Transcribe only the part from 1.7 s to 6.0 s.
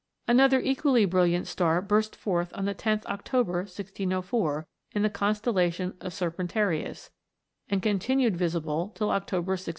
burst forth on the 10th October, 1604, in the constellation